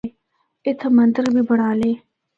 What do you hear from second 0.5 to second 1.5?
اِتھا مندر بھی